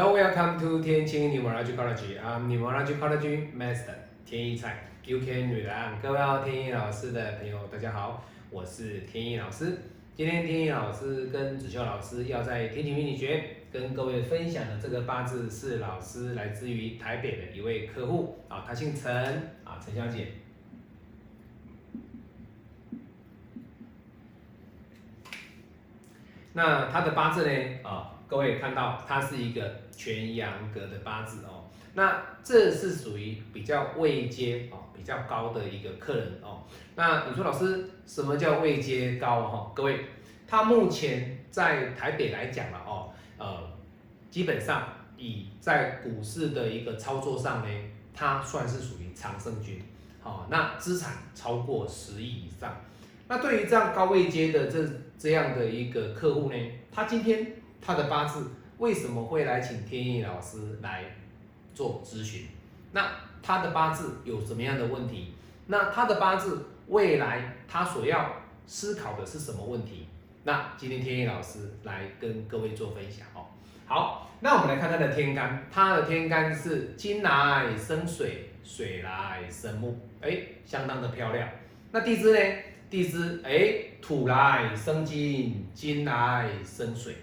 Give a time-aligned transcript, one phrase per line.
[0.00, 2.20] Hello, welcome to 天晴 Numerology.
[2.20, 6.00] I'm Numerology Master 天一菜 UK 女郎。
[6.00, 9.76] 各位好，天一老师的朋友，大家好，我是天一老师。
[10.14, 19.12] 今天天一老师跟子秋老师要在天晴命理学跟各位分享的这个八字是老师来自于台北的一位客户啊，他姓陈
[19.64, 20.28] 啊，陈小姐。
[26.52, 28.14] 那他的八字呢啊？
[28.28, 31.66] 各位看到，他是一个全阳格的八字哦。
[31.94, 36.62] 那这是属于比较位阶哦，比较高的一个客人哦。
[36.94, 39.72] 那你说老师，什么叫位阶高哈？
[39.74, 40.06] 各位，
[40.46, 43.58] 他目前在台北来讲了哦，呃，
[44.30, 47.68] 基本上以在股市的一个操作上呢，
[48.14, 49.82] 他算是属于常胜军。
[50.22, 52.80] 好，那资产超过十亿以上。
[53.26, 56.56] 那对于这样高位阶的这这样的一个客户呢，
[56.92, 57.54] 他今天。
[57.80, 61.04] 他的八字为什么会来请天意老师来
[61.74, 62.46] 做咨询？
[62.92, 63.10] 那
[63.42, 65.34] 他的八字有什么样的问题？
[65.66, 70.06] 那他的八字未来他所要思考的是什么问题？
[70.44, 73.46] 那今天天意老师来跟各位做分享哦。
[73.86, 81.48] 好，那我们来看他的天干，他的天干是金来生水，水来生木，哎，相当的漂亮。
[81.90, 82.56] 那地支呢？
[82.88, 87.14] 地支哎，土来生金，金来生水。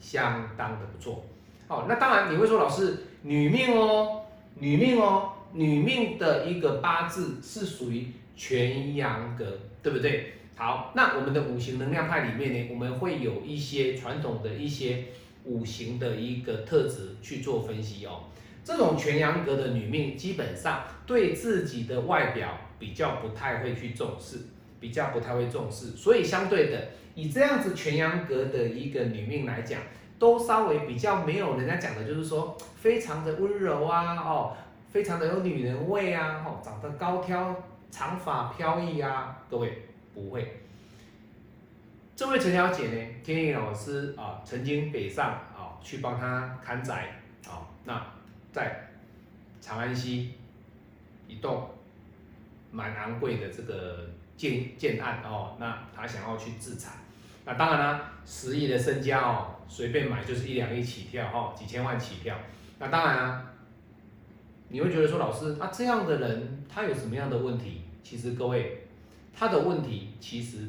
[0.00, 1.24] 相当的不错，
[1.68, 4.22] 好，那当然你会说老师女命哦，
[4.54, 10.32] 女命哦，女命的一个八字是属于全阳格，对不对？
[10.56, 15.04] 好，那我们的五行能量派里面呢，我们会有一些传统的一些
[15.44, 18.24] 五行的一个特质去做分析哦。
[18.64, 24.38] 这种全阳格的女命，基本上对自己的外表比较不太会去重视，
[24.78, 26.88] 比较不太会重视，所以相对的。
[27.16, 29.80] 以这样子全阳格的一个女命来讲，
[30.20, 34.56] 都稍微比较没有人家讲的，就是说非常的温柔啊，哦，
[34.92, 37.56] 非常的有女人味啊，哦，长得高挑，
[37.90, 40.60] 长发飘逸啊，各位不会。
[42.14, 48.00] 这位陈小姐呢，天意老师啊，曾经北上啊，去帮她看宅啊，那
[48.52, 48.90] 在
[49.60, 50.34] 长安西
[51.26, 51.68] 一栋
[52.70, 54.08] 蛮昂贵的这个。
[54.40, 56.94] 建建案哦，那她想要去自产，
[57.44, 62.36] 那当然啦，十亿的身家哦，随便买就是一两亿起跳哦，几千万起跳。
[62.78, 63.44] 那当然啊，
[64.68, 67.82] 你会觉得说老师，那这样的人他有什么样的问题？
[68.02, 68.86] 其实各位，
[69.34, 70.68] 他的问题其实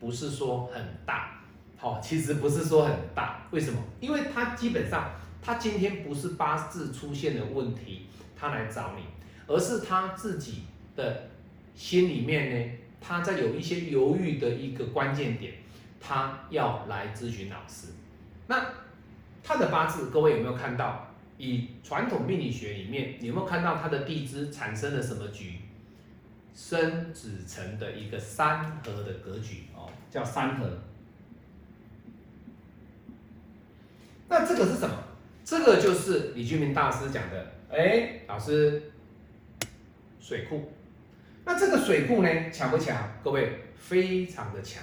[0.00, 1.40] 不是说很大，
[1.76, 3.46] 好，其实不是说很大。
[3.50, 3.78] 为什么？
[4.00, 5.10] 因为他基本上
[5.42, 8.06] 他今天不是八字出现的问题，
[8.36, 9.02] 他来找你，
[9.46, 10.62] 而是他自己
[10.96, 11.28] 的
[11.74, 12.72] 心里面呢。
[13.04, 15.54] 他在有一些犹豫的一个关键点，
[16.02, 17.92] 他要来咨询老师。
[18.48, 18.66] 那
[19.42, 21.08] 他的八字，各位有没有看到？
[21.38, 25.54] 以传统命理学里面，你有没有看到他的地支产生了什么局？
[26.54, 30.68] 生子辰的一个三合的格局哦，叫三合。
[34.28, 34.94] 那这个是什么？
[35.44, 37.52] 这个就是李俊明大师讲的。
[37.70, 38.92] 哎，老师，
[40.20, 40.70] 水库。
[41.44, 43.10] 那这个水库呢，强不强？
[43.24, 44.82] 各位，非常的强。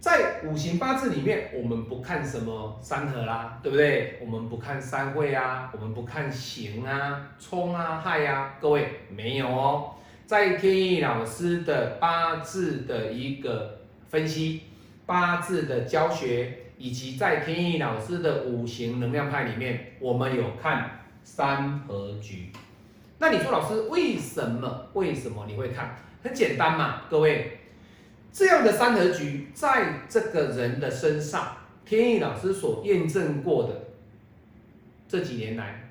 [0.00, 4.18] 在五行八字里面，我们不看什么三合啦，对不对？
[4.20, 9.94] 我们不看三会啊，我们不看刑啊、冲啊、害啊，各位没有哦。
[10.24, 14.62] 在天意老师的八字的一个分析、
[15.04, 22.52] 八字的教学，以及在天意老师的五行能量派里面，我们有看三合局。
[23.18, 24.86] 那你说老师为什么？
[24.92, 25.96] 为什么你会看？
[26.22, 27.57] 很简单嘛，各位，
[28.32, 33.84] 这样的三合局在这个人的身上，天意老师所验证过的
[35.08, 35.90] 这几年来，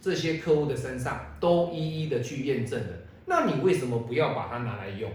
[0.00, 2.88] 这些客户的身上都一一的去验证了。
[3.26, 5.10] 那你为什么不要把它拿来用？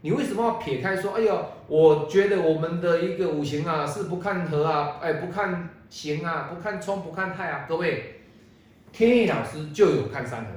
[0.00, 1.12] 你为什么要撇开说？
[1.12, 8.10] 哎呦，我觉得我们的一个五行啊是不看合啊，哎不看刑啊，不看冲，不看太啊，各位。
[8.92, 10.50] 天意老师就有看三合，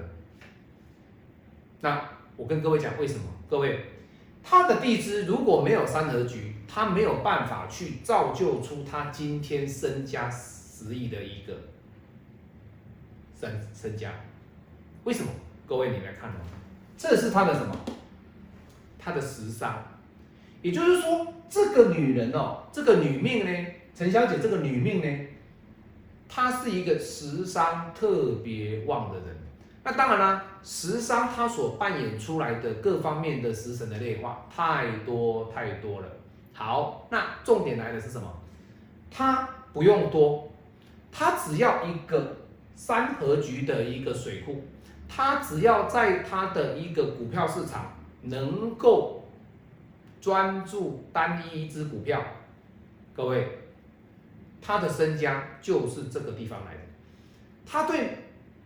[1.81, 1.99] 那
[2.35, 3.21] 我跟各位讲为什么？
[3.49, 3.83] 各位，
[4.49, 11.53] 他的地支如果没有三合局，他没有办法去造就出他今天身家十亿的一个
[13.37, 14.13] 身身家。
[15.03, 15.29] 为什么？
[15.67, 16.39] 各位你来看哦，
[16.97, 17.75] 这是他的什么？
[18.97, 19.83] 他的食伤，
[20.61, 25.27] 也就是说，这个女人哦，这个女命呢，陈小姐这个女命呢。
[26.29, 29.37] 她是一个食伤特别旺的人，
[29.83, 36.07] 那当然啦，食伤他所扮演出来的各方面的食神的内化太多太多了。
[36.53, 38.27] 好，那重点来的是什么？
[39.09, 40.49] 他不用多，
[41.11, 42.35] 他只要一个
[42.75, 44.63] 三合局的一个水库，
[45.07, 47.93] 他只要在他的一个股票市场
[48.23, 49.23] 能够
[50.19, 52.21] 专注单一一只股票，
[53.15, 53.59] 各位，
[54.61, 56.79] 他的身家就是这个地方来的。
[57.65, 58.17] 他对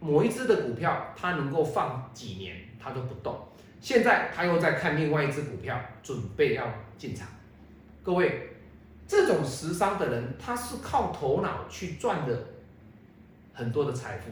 [0.02, 3.48] 某一只的股票，它能够放几年，它都不动。
[3.80, 6.68] 现在他又在看另外一只股票，准备要
[6.98, 7.28] 进场。
[8.04, 8.50] 各位，
[9.08, 12.46] 这种时商的人，他是靠头脑去赚的
[13.54, 14.26] 很多的财富，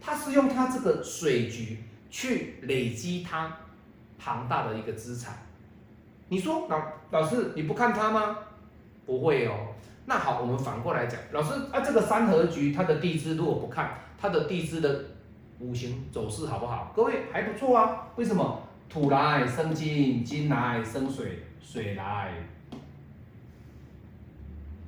[0.00, 1.78] 他是用他这个水局
[2.10, 3.58] 去累积他
[4.18, 5.36] 庞大的一个资产。
[6.28, 8.38] 你说老老师你不看他吗？
[9.04, 9.71] 不会哦。
[10.04, 15.04] 那好，我们反过来讲，老师啊，这个三合局它的地支如果不看，它的地支的
[15.60, 16.92] 五行走势好不好？
[16.94, 18.08] 各位还不错啊。
[18.16, 18.62] 为什么？
[18.88, 22.32] 土来生金，金来生水，水来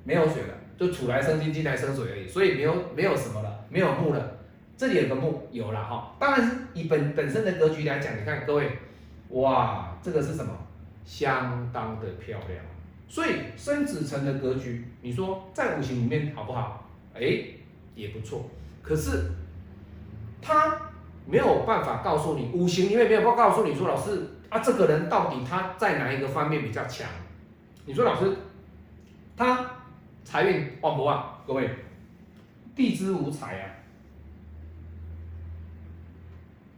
[0.05, 2.29] 没有水了，就土来生金，金来生水而已。
[2.29, 4.37] 所以没有没有什么了，没有木了。
[4.77, 6.15] 这里有个木有了哈。
[6.19, 8.79] 当然是以本本身的格局来讲，你看各位，
[9.31, 10.53] 哇，这个是什么？
[11.05, 12.65] 相当的漂亮。
[13.09, 16.89] 所以生子辰的格局，你说在五行里面好不好？
[17.15, 17.21] 哎，
[17.95, 18.49] 也不错。
[18.83, 19.31] 可是
[20.41, 20.81] 他。
[21.27, 27.09] 没有办法告诉你，五行里面没有办法告诉你说，老师啊，这个人到底他在哪一个方面比较强？
[27.87, 28.37] 你说老师，
[29.35, 29.71] 他
[30.23, 31.43] 财运旺不旺？
[31.47, 31.71] 各位，
[32.77, 33.65] 地支无财啊，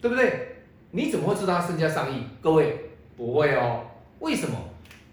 [0.01, 0.59] 对不对？
[0.93, 2.23] 你怎么会知道他身家上亿？
[2.41, 3.85] 各位不会哦，
[4.21, 4.57] 为什么？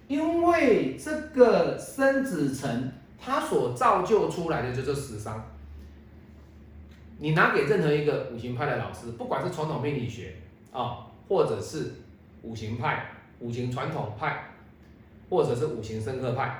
[0.07, 5.43] 因为这个生子辰，它所造就出来的就是食伤。
[7.19, 10.35] 你拿给任何一个五行派的老师，不管是传统命理学
[10.71, 11.93] 啊，或者是
[12.41, 13.05] 五行派、
[13.39, 14.49] 五行传统派，
[15.29, 16.59] 或者是五行生克派，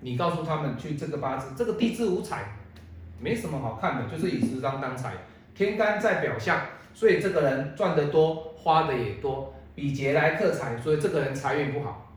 [0.00, 2.52] 你告诉他们去这个八字，这个地支五彩，
[3.18, 5.14] 没什么好看的，就是以食伤当财，
[5.54, 6.60] 天干在表象，
[6.94, 12.11] 所以这个人赚得多，花的也多，比劫来克财，所以这个人财运不好。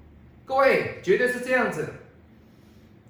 [0.45, 1.87] 各位，绝对是这样子，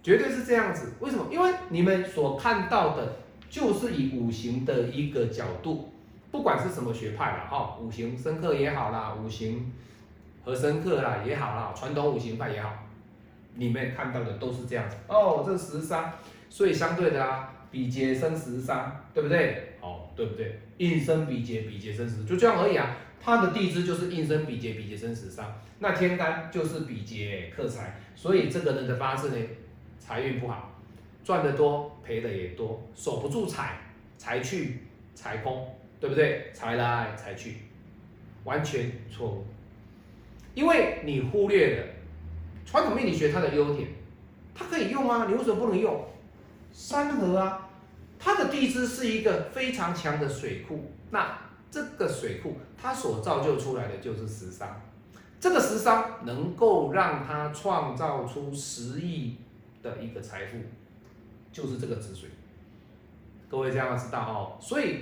[0.02, 0.94] 绝对是这样子。
[1.00, 1.28] 为什么？
[1.32, 3.18] 因为你们所看到的。
[3.48, 5.90] 就是以五行的一个角度，
[6.30, 9.72] 不管是什么学派啦，哈，五行深刻也好啦，五行
[10.44, 12.74] 和深刻啦也好啦，传统五行派也好，
[13.54, 16.12] 你们看到的都是这样子哦，这十三，
[16.50, 19.78] 所以相对的啊，比劫生十三，对不对？
[19.80, 20.60] 哦，对不对？
[20.78, 22.98] 应生比劫，比劫生十，就这样而已啊。
[23.26, 29.36] 他的地支就是应生比劫，比劫生十三，那天干就是比劫克财，所以这个人的八字呢，
[29.98, 30.72] 财运不好。
[31.24, 33.80] 赚得多，赔的也多，守不住财，
[34.16, 34.82] 财去
[35.16, 36.52] 财空，对不对？
[36.54, 37.56] 财来财去，
[38.44, 39.48] 完全错误。
[40.54, 41.84] 因为你忽略了
[42.64, 43.90] 传统命理学它的优点，
[44.54, 46.08] 它可以用啊，你为什么不能用？
[46.72, 47.70] 三合啊，
[48.20, 51.36] 它的地支是一个非常强的水库，那
[51.76, 54.82] 这个水库它所造就出来的就是食伤，
[55.42, 59.36] 这个食伤能够让它创造出十亿
[59.84, 60.58] 的一个财富。
[61.52, 62.30] 就是这个止水，
[63.50, 64.58] 各位这样知道哦。
[64.62, 65.00] 所以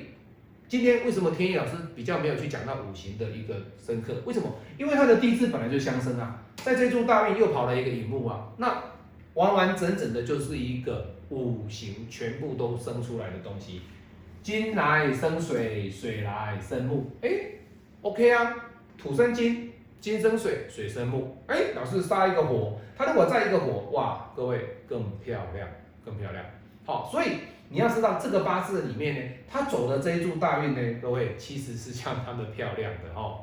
[0.67, 4.13] 今天为什么天意老师比较没有去讲到五行的一个深刻？
[4.25, 4.47] 为什么？
[4.79, 8.83] 因为它的地支本来就相生啊，在这柱大运又跑了一个乙木啊，那
[9.35, 13.81] 完完整整的就是一个五行全部都生出来的东西。
[14.43, 17.29] 金来生水，水来生木，哎
[18.01, 18.55] ，OK 啊，
[18.97, 25.67] 土生金，金生水，水生木，哎，老师杀一个火，它如果再一个火，哇，各位更漂亮。
[26.05, 26.43] 更漂亮，
[26.85, 27.37] 好，所以
[27.69, 33.39] 你要知道这个八字里面呢，它走的这一柱大运呢，各位其实是相当的漂亮的哦。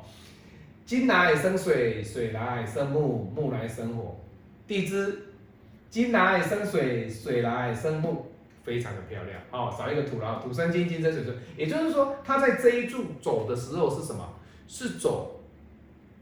[0.85, 4.15] 金来生水，水来生木，木来生火，
[4.67, 5.33] 地支
[5.89, 8.30] 金来生水，水来生木，
[8.63, 9.73] 非常的漂亮哦。
[9.77, 14.27] 少一个土了，土生金，金生水，水，也就是说，它在这一柱走的时候是什么？
[14.67, 15.41] 是走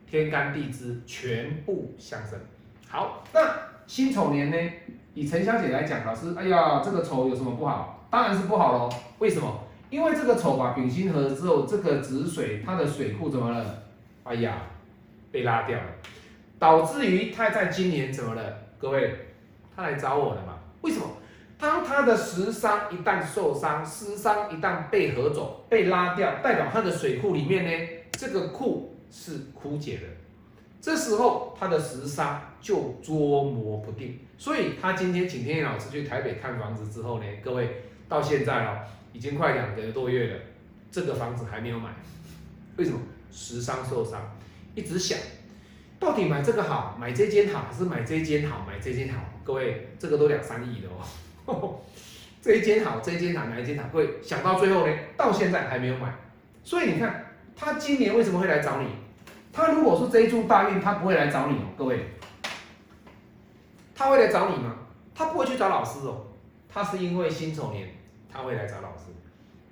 [0.09, 2.39] 天干地支全部相生。
[2.87, 3.39] 好，那
[3.85, 4.57] 辛丑年呢？
[5.13, 8.07] 以陈小姐来讲，老师，哎呀，这个丑有什么不好？
[8.09, 8.89] 当然是不好喽。
[9.19, 9.63] 为什么？
[9.89, 13.83] 因为这个丑把丙辛合之后，这个子水它的水库怎么了？
[14.23, 14.61] 哎呀，
[15.31, 15.85] 被拉掉了，
[16.57, 18.57] 导致于他在今年怎么了？
[18.79, 19.13] 各位，
[19.75, 20.57] 他来找我了嘛？
[20.81, 21.05] 为什么？
[21.59, 30.03] 当他的食伤一旦受伤，食伤一旦被合走、被拉掉，代表他的水库里面呢，这个库是枯竭的。
[30.81, 34.17] 这时候他的食伤就捉摸不定。
[34.37, 38.79] 所以他今天请天野老师去台北看房子之后呢，各位到现在哦，
[39.11, 40.39] 已经快两个多月了，
[40.89, 41.89] 这个房子还没有买，
[42.77, 42.99] 为什么？
[43.31, 44.19] 时伤受伤，
[44.73, 45.15] 一直想，
[45.99, 49.19] 到底买这个好，买这间好，还是买这间好，买这间好？
[49.43, 51.05] 各位，这个都两三亿的哦，
[52.41, 53.89] 这一间好，这一间好，哪一间好？
[53.91, 56.13] 各位想到最后呢，到现在还没有买，
[56.63, 58.87] 所以你看他今年为什么会来找你？
[59.51, 62.05] 他如果说这一注大运，他不会来找你哦，各位，
[63.93, 64.75] 他会来找你吗？
[65.13, 66.27] 他不会去找老师哦，
[66.69, 67.89] 他是因为辛丑年
[68.31, 69.11] 他会来找老师，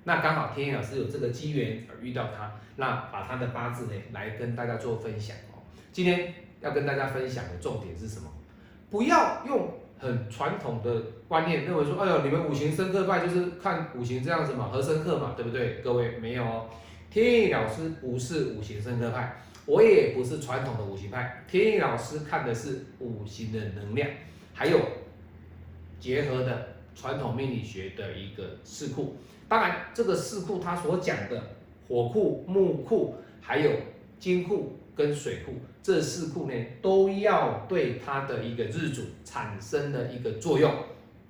[0.04, 5.62] 那刚好天野老师有这个机缘而遇到他，那把他的八字呢来跟大家做分享哦。
[5.90, 8.28] 今天要跟大家分享的重点是什么？
[8.90, 15.80] 不要用很传统的观念认为说，哎呦，你们五行生克派就是看五行这样子嘛，和生克嘛，对不对？
[15.82, 16.66] 各位没有哦，
[17.10, 19.36] 天意老师不是五行生克派，
[19.66, 24.08] 我也不是传统的五行派，天意老师看的是五行的能量，
[24.54, 24.78] 还有
[25.98, 29.16] 结合的传统命理学的一个四库。
[29.48, 31.42] 当然，这个四库它所讲的
[31.88, 33.70] 火库、木库，还有
[34.18, 34.74] 金库。
[34.98, 40.74] 跟水库这四库呢，都要对它的一个日主产生的一个作用，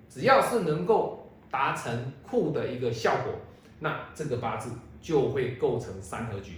[0.09, 3.35] 只要是能够达成库的一个效果，
[3.81, 4.71] 那这个八字
[5.03, 6.55] 就会构成三合局。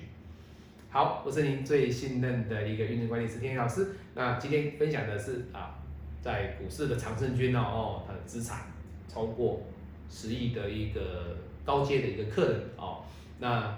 [0.88, 3.88] 好，我是您最信任的一个运动管理师天宇老师。
[4.14, 5.74] 那今天分享的是啊，
[6.22, 8.72] 在股市的长胜军哦哦，他的资产
[9.08, 9.62] 超过
[10.08, 13.02] 十亿的一个高阶的一个客人哦，
[13.40, 13.76] 那。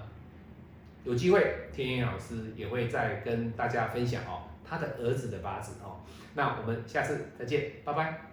[1.05, 6.01] 有机会，天野老师也会再跟大家分享哦，他的儿子的八字哦。
[6.35, 8.32] 那我们下次再见，拜拜。